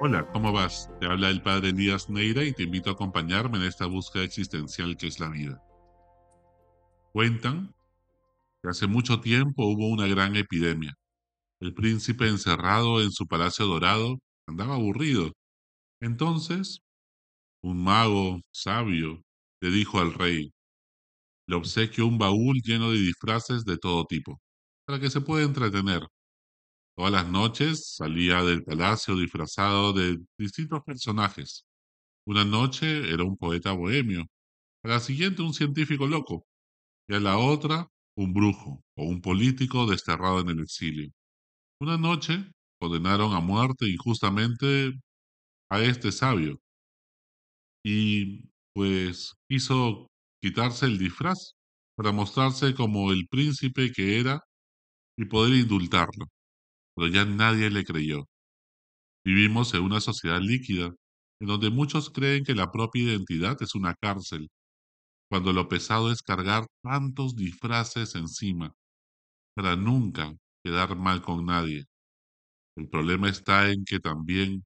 [0.00, 0.88] Hola, ¿cómo vas?
[1.00, 4.96] Te habla el padre Elías Neira y te invito a acompañarme en esta búsqueda existencial
[4.96, 5.60] que es la vida.
[7.12, 7.74] Cuentan
[8.62, 10.94] que hace mucho tiempo hubo una gran epidemia.
[11.60, 15.32] El príncipe encerrado en su palacio dorado andaba aburrido.
[16.00, 16.80] Entonces,
[17.62, 19.22] un mago sabio
[19.60, 20.52] le dijo al rey,
[21.48, 24.40] le obsequio un baúl lleno de disfraces de todo tipo,
[24.86, 26.02] para que se pueda entretener.
[26.98, 31.64] Todas las noches salía del palacio disfrazado de distintos personajes.
[32.26, 34.26] Una noche era un poeta bohemio,
[34.84, 36.44] a la siguiente un científico loco,
[37.08, 41.10] y a la otra un brujo o un político desterrado en el exilio.
[41.80, 44.92] Una noche condenaron a muerte injustamente
[45.70, 46.60] a este sabio,
[47.84, 48.42] y
[48.74, 50.08] pues quiso
[50.42, 51.54] quitarse el disfraz
[51.96, 54.42] para mostrarse como el príncipe que era
[55.18, 56.26] y poder indultarlo
[56.98, 58.28] pero ya nadie le creyó.
[59.24, 60.92] Vivimos en una sociedad líquida,
[61.40, 64.48] en donde muchos creen que la propia identidad es una cárcel,
[65.30, 68.72] cuando lo pesado es cargar tantos disfraces encima,
[69.54, 70.34] para nunca
[70.64, 71.84] quedar mal con nadie.
[72.76, 74.64] El problema está en que también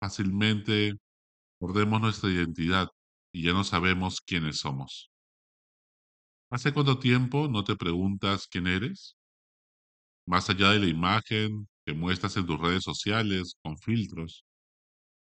[0.00, 0.94] fácilmente
[1.60, 2.88] perdemos nuestra identidad
[3.32, 5.10] y ya no sabemos quiénes somos.
[6.50, 9.16] ¿Hace cuánto tiempo no te preguntas quién eres?
[10.26, 14.44] Más allá de la imagen muestras en tus redes sociales con filtros,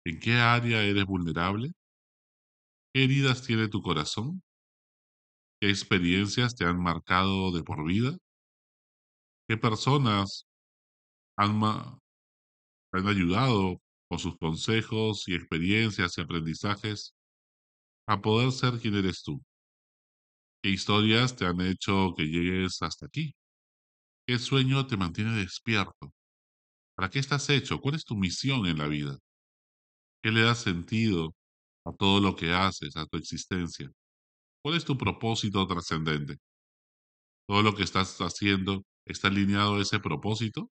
[0.04, 1.72] ¿en qué área eres vulnerable?
[2.94, 4.42] ¿Qué heridas tiene tu corazón?
[5.58, 8.14] ¿Qué experiencias te han marcado de por vida?
[9.48, 10.46] ¿Qué personas
[11.36, 11.60] han,
[12.92, 17.14] han ayudado con sus consejos y experiencias y aprendizajes
[18.08, 19.42] a poder ser quien eres tú?
[20.62, 23.34] ¿Qué historias te han hecho que llegues hasta aquí?
[24.26, 26.12] ¿Qué sueño te mantiene despierto?
[27.00, 27.80] ¿Para qué estás hecho?
[27.80, 29.16] ¿Cuál es tu misión en la vida?
[30.22, 31.34] ¿Qué le da sentido
[31.86, 33.90] a todo lo que haces, a tu existencia?
[34.62, 36.36] ¿Cuál es tu propósito trascendente?
[37.48, 40.70] ¿Todo lo que estás haciendo está alineado a ese propósito?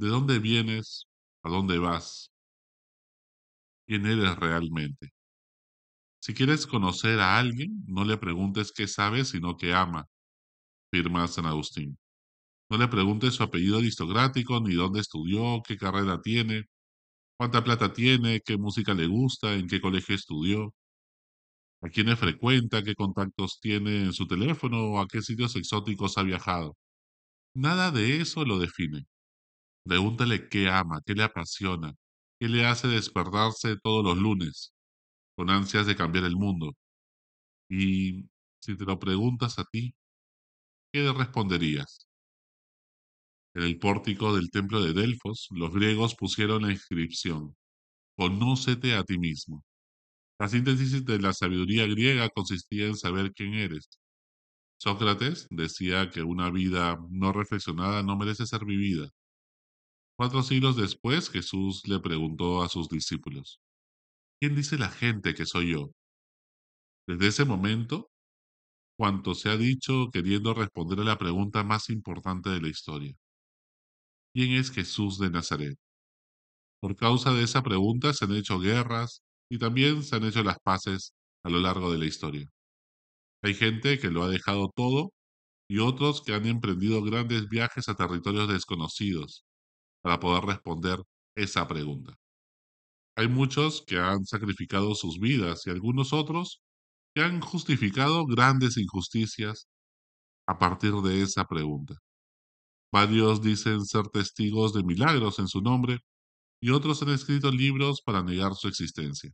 [0.00, 1.04] ¿De dónde vienes?
[1.42, 2.30] ¿A dónde vas?
[3.86, 5.10] ¿Quién eres realmente?
[6.22, 10.06] Si quieres conocer a alguien, no le preguntes qué sabe, sino qué ama,
[10.90, 11.98] firma San Agustín.
[12.70, 16.64] No le preguntes su apellido aristocrático, ni dónde estudió, qué carrera tiene,
[17.38, 20.74] cuánta plata tiene, qué música le gusta, en qué colegio estudió,
[21.82, 26.22] a quiénes frecuenta, qué contactos tiene en su teléfono o a qué sitios exóticos ha
[26.22, 26.76] viajado.
[27.54, 29.06] Nada de eso lo define.
[29.84, 31.94] Pregúntale qué ama, qué le apasiona,
[32.40, 34.72] qué le hace despertarse todos los lunes,
[35.36, 36.74] con ansias de cambiar el mundo.
[37.70, 38.26] Y
[38.60, 39.94] si te lo preguntas a ti,
[40.92, 42.07] ¿qué le responderías?
[43.58, 47.56] En el pórtico del templo de Delfos, los griegos pusieron la inscripción,
[48.16, 49.64] Conócete a ti mismo.
[50.38, 53.88] La síntesis de la sabiduría griega consistía en saber quién eres.
[54.78, 59.10] Sócrates decía que una vida no reflexionada no merece ser vivida.
[60.16, 63.60] Cuatro siglos después, Jesús le preguntó a sus discípulos,
[64.38, 65.90] ¿quién dice la gente que soy yo?
[67.08, 68.08] Desde ese momento,
[68.96, 73.16] cuanto se ha dicho queriendo responder a la pregunta más importante de la historia.
[74.32, 75.76] ¿Quién es Jesús de Nazaret?
[76.80, 80.58] Por causa de esa pregunta se han hecho guerras y también se han hecho las
[80.60, 81.12] paces
[81.44, 82.48] a lo largo de la historia.
[83.42, 85.12] Hay gente que lo ha dejado todo
[85.68, 89.44] y otros que han emprendido grandes viajes a territorios desconocidos
[90.02, 91.00] para poder responder
[91.36, 92.14] esa pregunta.
[93.16, 96.62] Hay muchos que han sacrificado sus vidas y algunos otros
[97.14, 99.68] que han justificado grandes injusticias
[100.48, 101.94] a partir de esa pregunta.
[102.92, 105.98] Varios dicen ser testigos de milagros en su nombre
[106.60, 109.30] y otros han escrito libros para negar su existencia.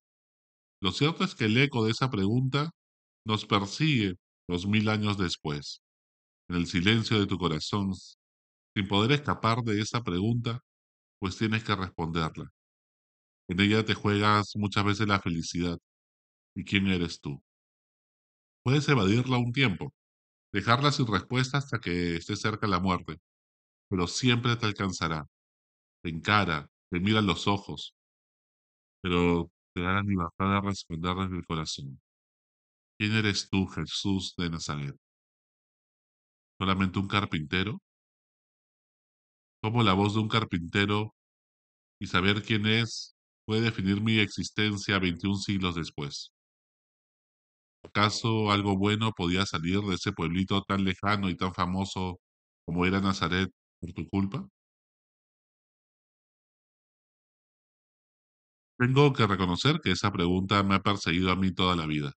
[0.82, 2.70] Lo cierto es que el eco de esa pregunta
[3.26, 4.14] nos persigue
[4.48, 5.80] dos mil años después.
[6.48, 7.92] En el silencio de tu corazón,
[8.74, 10.60] sin poder escapar de esa pregunta,
[11.20, 12.50] pues tienes que responderla.
[13.48, 15.78] En ella te juegas muchas veces la felicidad.
[16.56, 17.42] ¿Y quién eres tú?
[18.62, 19.92] Puedes evadirla un tiempo,
[20.52, 23.18] dejarla sin respuesta hasta que esté cerca la muerte,
[23.94, 25.24] pero siempre te alcanzará.
[26.02, 27.94] Te encara, te mira los ojos,
[29.00, 32.00] pero te da la libertad de responder desde el corazón.
[32.98, 34.96] ¿Quién eres tú, Jesús de Nazaret?
[36.58, 37.80] ¿Solamente un carpintero?
[39.62, 41.14] ¿Cómo la voz de un carpintero
[42.00, 43.14] y saber quién es
[43.46, 46.32] puede definir mi existencia 21 siglos después?
[47.84, 52.18] ¿Acaso algo bueno podía salir de ese pueblito tan lejano y tan famoso
[52.64, 54.48] como era Nazaret por tu culpa?
[58.78, 62.12] Tengo que reconocer que esa pregunta me ha perseguido a mí toda la vida.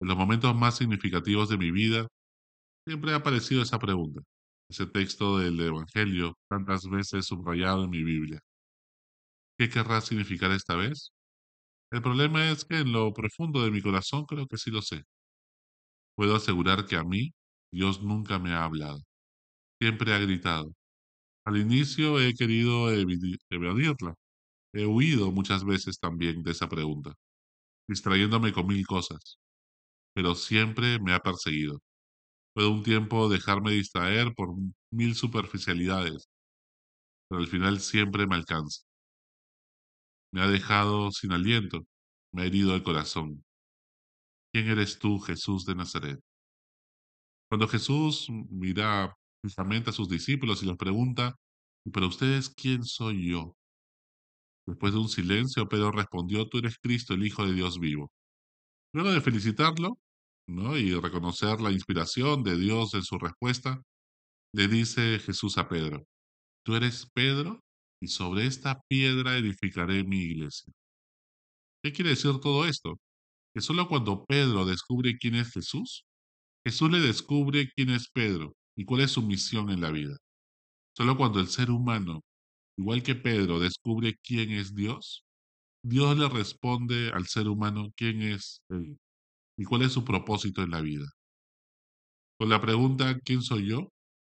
[0.00, 2.08] En los momentos más significativos de mi vida,
[2.86, 4.22] siempre ha aparecido esa pregunta,
[4.70, 8.40] ese texto del Evangelio, tantas veces subrayado en mi Biblia.
[9.58, 11.12] ¿Qué querrá significar esta vez?
[11.92, 15.04] El problema es que en lo profundo de mi corazón creo que sí lo sé.
[16.14, 17.32] Puedo asegurar que a mí
[17.72, 18.98] Dios nunca me ha hablado.
[19.80, 20.74] Siempre ha gritado.
[21.46, 24.14] Al inicio he querido evadirla.
[24.74, 27.14] He huido muchas veces también de esa pregunta,
[27.88, 29.38] distrayéndome con mil cosas,
[30.14, 31.80] pero siempre me ha perseguido.
[32.54, 34.54] Puedo un tiempo dejarme distraer por
[34.90, 36.28] mil superficialidades,
[37.28, 38.82] pero al final siempre me alcanza.
[40.32, 41.84] Me ha dejado sin aliento,
[42.32, 43.44] me ha herido el corazón.
[44.52, 46.18] ¿Quién eres tú, Jesús de Nazaret?
[47.48, 49.16] Cuando Jesús mira
[49.48, 51.36] fijamente a sus discípulos y les pregunta,
[51.92, 53.56] ¿pero ustedes quién soy yo?
[54.66, 58.10] Después de un silencio, Pedro respondió, tú eres Cristo, el Hijo de Dios vivo.
[58.92, 59.98] Luego de felicitarlo
[60.48, 60.76] ¿no?
[60.76, 63.80] y reconocer la inspiración de Dios en su respuesta,
[64.52, 66.04] le dice Jesús a Pedro,
[66.64, 67.60] tú eres Pedro
[68.00, 70.72] y sobre esta piedra edificaré mi iglesia.
[71.82, 72.98] ¿Qué quiere decir todo esto?
[73.54, 76.04] Que solo cuando Pedro descubre quién es Jesús,
[76.66, 80.16] Jesús le descubre quién es Pedro y cuál es su misión en la vida.
[80.96, 82.22] Solo cuando el ser humano,
[82.78, 85.24] igual que Pedro, descubre quién es Dios,
[85.82, 88.98] Dios le responde al ser humano quién es Él
[89.58, 91.06] y cuál es su propósito en la vida.
[92.38, 93.90] Con la pregunta ¿quién soy yo?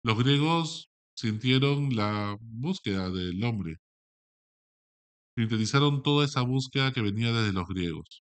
[0.03, 3.77] Los griegos sintieron la búsqueda del hombre.
[5.37, 8.23] Sintetizaron toda esa búsqueda que venía desde los griegos.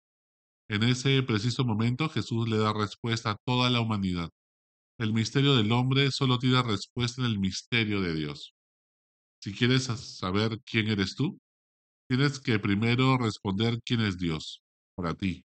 [0.69, 4.29] En ese preciso momento Jesús le da respuesta a toda la humanidad.
[4.99, 8.53] El misterio del hombre solo tiene respuesta en el misterio de Dios.
[9.41, 11.39] Si quieres saber quién eres tú,
[12.07, 14.61] tienes que primero responder quién es Dios
[14.95, 15.43] para ti.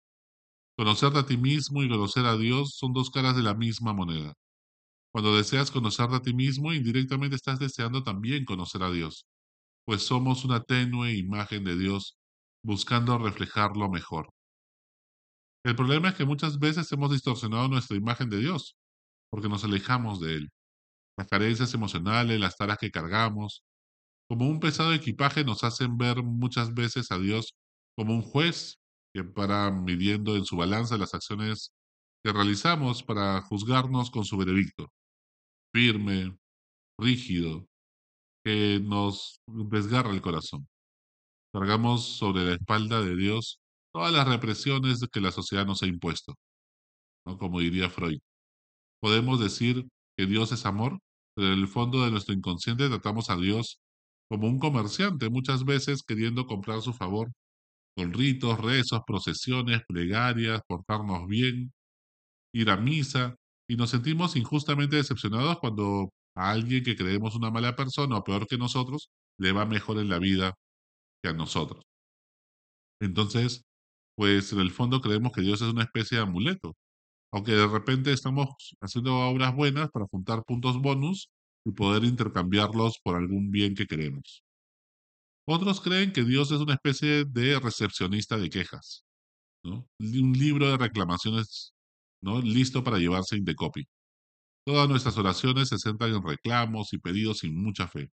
[0.77, 4.35] Conocerte a ti mismo y conocer a Dios son dos caras de la misma moneda.
[5.13, 9.27] Cuando deseas conocerte a ti mismo, indirectamente estás deseando también conocer a Dios,
[9.85, 12.17] pues somos una tenue imagen de Dios
[12.63, 14.29] buscando reflejarlo mejor.
[15.65, 18.78] El problema es que muchas veces hemos distorsionado nuestra imagen de Dios,
[19.31, 20.51] porque nos alejamos de Él.
[21.17, 23.63] Las carencias emocionales, las taras que cargamos,
[24.29, 27.55] como un pesado equipaje nos hacen ver muchas veces a Dios
[27.97, 28.79] como un juez
[29.15, 31.73] que para midiendo en su balanza las acciones
[32.23, 34.93] que realizamos para juzgarnos con su veredicto,
[35.73, 36.37] firme,
[36.99, 37.67] rígido,
[38.45, 40.69] que nos desgarra el corazón.
[41.53, 43.61] Cargamos sobre la espalda de Dios
[43.93, 46.35] todas las represiones que la sociedad nos ha impuesto,
[47.27, 47.39] ¿no?
[47.39, 48.21] como diría Freud.
[49.01, 49.87] Podemos decir
[50.17, 50.99] que Dios es amor,
[51.35, 53.79] pero en el fondo de nuestro inconsciente tratamos a Dios
[54.29, 57.33] como un comerciante, muchas veces queriendo comprar su favor
[57.97, 61.73] con ritos, rezos, procesiones, plegarias, portarnos bien,
[62.55, 63.37] ir a misa,
[63.69, 68.47] y nos sentimos injustamente decepcionados cuando a alguien que creemos una mala persona o peor
[68.47, 70.55] que nosotros le va mejor en la vida
[71.23, 71.85] que a nosotros.
[73.01, 73.63] Entonces,
[74.17, 76.75] pues en el fondo creemos que Dios es una especie de amuleto,
[77.33, 78.49] aunque de repente estamos
[78.81, 81.31] haciendo obras buenas para juntar puntos bonus
[81.65, 84.43] y poder intercambiarlos por algún bien que queremos.
[85.47, 89.05] Otros creen que Dios es una especie de recepcionista de quejas.
[89.65, 91.75] Un libro de reclamaciones,
[92.23, 92.41] ¿no?
[92.41, 93.87] Listo para llevarse in the copy.
[94.67, 98.11] Todas nuestras oraciones se centran en reclamos y pedidos sin mucha fe,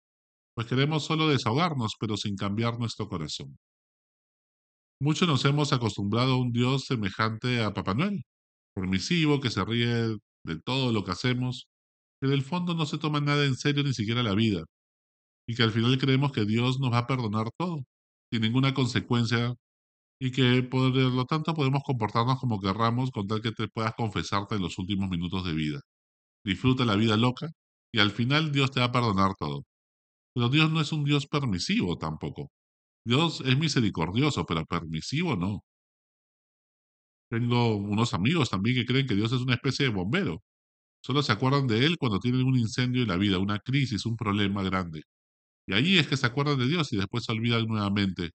[0.56, 3.58] pues queremos solo desahogarnos, pero sin cambiar nuestro corazón.
[5.00, 8.24] Muchos nos hemos acostumbrado a un Dios semejante a Papá Noel,
[8.80, 11.68] permisivo, que se ríe de todo lo que hacemos,
[12.22, 14.64] que en el fondo no se toma nada en serio ni siquiera la vida,
[15.48, 17.84] y que al final creemos que Dios nos va a perdonar todo,
[18.32, 19.56] sin ninguna consecuencia,
[20.22, 24.56] y que por lo tanto podemos comportarnos como querramos con tal que te puedas confesarte
[24.56, 25.82] en los últimos minutos de vida.
[26.46, 27.50] Disfruta la vida loca
[27.94, 29.64] y al final Dios te va a perdonar todo.
[30.36, 32.52] Pero Dios no es un Dios permisivo tampoco.
[33.06, 35.64] Dios es misericordioso, pero permisivo no.
[37.30, 40.44] Tengo unos amigos también que creen que Dios es una especie de bombero.
[41.04, 44.18] Solo se acuerdan de Él cuando tienen un incendio en la vida, una crisis, un
[44.18, 45.04] problema grande.
[45.68, 48.32] Y ahí es que se acuerdan de Dios y después se olvidan nuevamente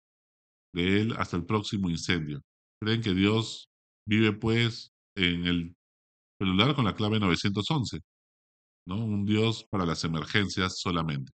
[0.75, 2.43] de Él hasta el próximo incendio.
[2.81, 3.69] Creen que Dios
[4.07, 5.75] vive pues en el
[6.41, 8.01] celular con la clave 911,
[8.87, 9.05] ¿no?
[9.05, 11.33] Un Dios para las emergencias solamente.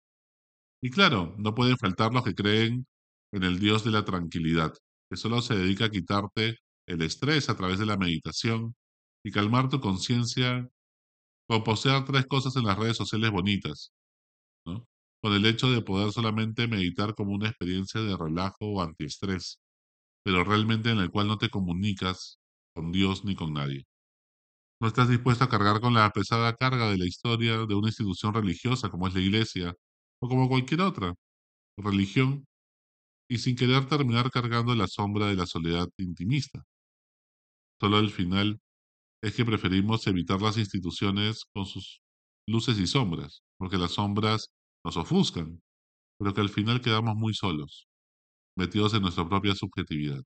[0.83, 2.87] Y claro, no pueden faltar los que creen
[3.33, 4.73] en el Dios de la tranquilidad,
[5.11, 8.75] que solo se dedica a quitarte el estrés a través de la meditación
[9.25, 10.69] y calmar tu conciencia
[11.49, 13.93] con poseer tres cosas en las redes sociales bonitas,
[14.66, 14.87] ¿no?
[15.23, 19.61] con el hecho de poder solamente meditar como una experiencia de relajo o antiestrés,
[20.25, 22.38] pero realmente en el cual no te comunicas
[22.75, 23.87] con Dios ni con nadie.
[24.81, 28.35] No estás dispuesto a cargar con la pesada carga de la historia de una institución
[28.35, 29.75] religiosa como es la iglesia
[30.21, 31.14] o como cualquier otra
[31.78, 32.47] religión
[33.28, 36.64] y sin querer terminar cargando la sombra de la soledad intimista.
[37.80, 38.61] Solo al final
[39.23, 42.00] es que preferimos evitar las instituciones con sus
[42.49, 44.50] luces y sombras, porque las sombras
[44.85, 45.61] nos ofuscan,
[46.18, 47.88] pero que al final quedamos muy solos,
[48.56, 50.23] metidos en nuestra propia subjetividad.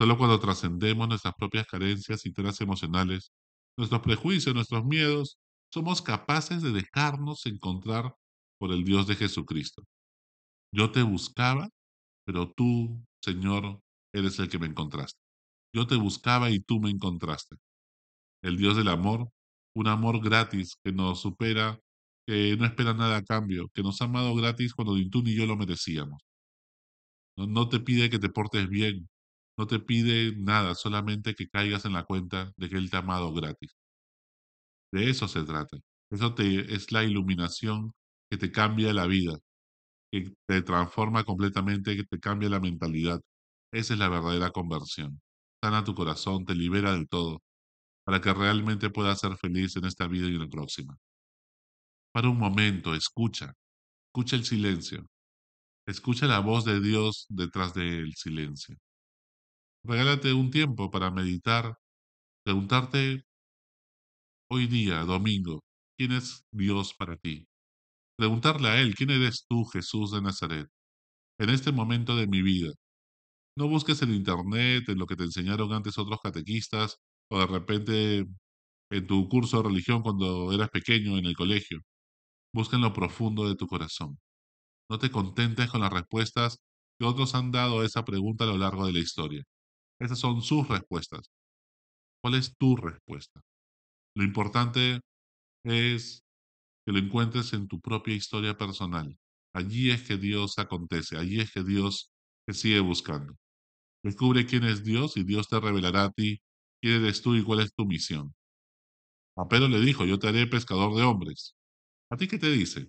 [0.00, 3.32] Solo cuando trascendemos nuestras propias carencias y teras emocionales,
[3.76, 5.38] nuestros prejuicios, nuestros miedos,
[5.72, 8.14] somos capaces de dejarnos encontrar
[8.58, 9.82] por el Dios de Jesucristo.
[10.72, 11.68] Yo te buscaba,
[12.24, 13.80] pero tú, Señor,
[14.12, 15.27] eres el que me encontraste.
[15.78, 17.56] Yo te buscaba y tú me encontraste.
[18.42, 19.30] El Dios del amor,
[19.74, 21.78] un amor gratis que nos supera,
[22.26, 25.36] que no espera nada a cambio, que nos ha amado gratis cuando ni tú ni
[25.36, 26.20] yo lo merecíamos.
[27.36, 29.08] No, te pide que te portes bien,
[29.56, 33.00] no te pide nada, solamente que caigas en la cuenta de que Él te ha
[33.00, 33.72] amado gratis.
[34.92, 35.78] De eso se trata.
[36.10, 37.92] Eso te, es la iluminación
[38.30, 39.38] que te cambia la vida,
[40.12, 43.20] que te transforma completamente, que te cambia la mentalidad.
[43.72, 45.20] Esa es la verdadera conversión.
[45.62, 47.42] Sana tu corazón, te libera del todo,
[48.04, 50.98] para que realmente puedas ser feliz en esta vida y en la próxima.
[52.12, 53.54] Para un momento, escucha,
[54.08, 55.06] escucha el silencio,
[55.86, 58.76] escucha la voz de Dios detrás del silencio.
[59.84, 61.74] Regálate un tiempo para meditar,
[62.44, 63.24] preguntarte
[64.50, 65.62] hoy día, domingo,
[65.96, 67.46] ¿quién es Dios para ti?
[68.16, 70.68] Preguntarle a Él, ¿quién eres tú, Jesús de Nazaret?
[71.38, 72.72] En este momento de mi vida.
[73.58, 78.26] No busques en Internet, en lo que te enseñaron antes otros catequistas, o de repente
[78.90, 81.80] en tu curso de religión cuando eras pequeño en el colegio.
[82.54, 84.18] Busca en lo profundo de tu corazón.
[84.90, 86.58] No te contentes con las respuestas
[87.00, 89.42] que otros han dado a esa pregunta a lo largo de la historia.
[90.00, 91.30] Esas son sus respuestas.
[92.22, 93.40] ¿Cuál es tu respuesta?
[94.16, 95.00] Lo importante
[95.64, 96.22] es
[96.86, 99.18] que lo encuentres en tu propia historia personal.
[99.54, 102.10] Allí es que Dios acontece, allí es que Dios
[102.46, 103.34] te sigue buscando.
[104.02, 106.40] Descubre quién es Dios y Dios te revelará a ti
[106.80, 108.34] quién eres tú y cuál es tu misión.
[109.36, 111.54] A Pedro le dijo, yo te haré pescador de hombres.
[112.10, 112.88] ¿A ti qué te dice?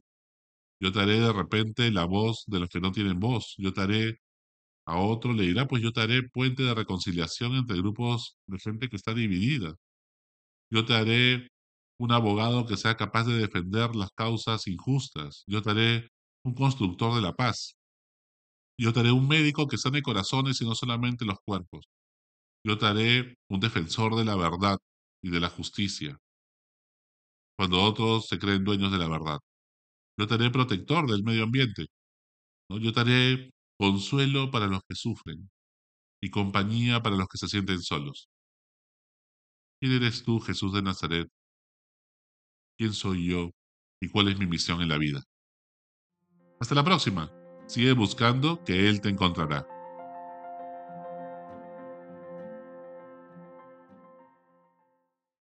[0.82, 3.56] Yo te haré de repente la voz de los que no tienen voz.
[3.58, 4.20] Yo te haré,
[4.86, 8.90] a otro le dirá, pues yo te haré puente de reconciliación entre grupos de gente
[8.90, 9.76] que está dividida.
[10.72, 11.50] Yo te haré
[12.00, 15.44] un abogado que sea capaz de defender las causas injustas.
[15.48, 16.10] Yo te haré
[16.44, 17.79] un constructor de la paz.
[18.80, 21.86] Yo te haré un médico que sane corazones y no solamente los cuerpos.
[22.66, 24.78] Yo te haré un defensor de la verdad
[25.22, 26.18] y de la justicia,
[27.58, 29.40] cuando otros se creen dueños de la verdad.
[30.18, 31.88] Yo te haré protector del medio ambiente.
[32.70, 35.50] Yo te haré consuelo para los que sufren
[36.22, 38.30] y compañía para los que se sienten solos.
[39.82, 41.30] ¿Quién eres tú, Jesús de Nazaret,
[42.78, 43.52] quién soy yo
[44.02, 45.22] y cuál es mi misión en la vida.
[46.62, 47.39] Hasta la próxima.
[47.70, 49.68] Sigue buscando que Él te encontrará.